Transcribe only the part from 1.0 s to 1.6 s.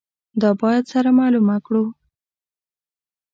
معلومه